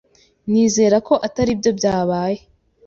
Nizere 0.51 0.97
ko 1.07 1.13
atari 1.27 1.51
byo 1.59 1.71
byabaye. 1.77 2.39